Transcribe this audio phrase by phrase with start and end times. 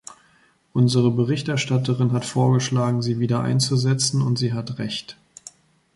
[0.73, 5.15] Unsere Berichterstatterin hat vorgeschlagen, sie wiedereinzusetzen, und sie hat Recht.